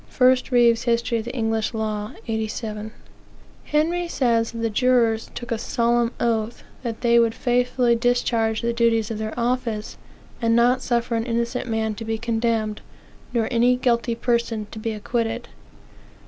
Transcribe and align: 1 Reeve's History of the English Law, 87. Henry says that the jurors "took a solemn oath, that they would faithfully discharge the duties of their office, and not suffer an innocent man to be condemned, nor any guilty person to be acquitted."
1 0.17 0.35
Reeve's 0.49 0.81
History 0.85 1.19
of 1.19 1.25
the 1.25 1.35
English 1.35 1.75
Law, 1.75 2.13
87. 2.27 2.91
Henry 3.65 4.07
says 4.07 4.49
that 4.51 4.57
the 4.57 4.69
jurors 4.71 5.29
"took 5.35 5.51
a 5.51 5.59
solemn 5.59 6.11
oath, 6.19 6.63
that 6.81 7.01
they 7.01 7.19
would 7.19 7.35
faithfully 7.35 7.95
discharge 7.95 8.63
the 8.63 8.73
duties 8.73 9.11
of 9.11 9.19
their 9.19 9.39
office, 9.39 9.97
and 10.41 10.55
not 10.55 10.81
suffer 10.81 11.13
an 11.13 11.27
innocent 11.27 11.67
man 11.69 11.93
to 11.93 12.03
be 12.03 12.17
condemned, 12.17 12.81
nor 13.31 13.47
any 13.51 13.75
guilty 13.75 14.15
person 14.15 14.65
to 14.71 14.79
be 14.79 14.91
acquitted." 14.91 15.49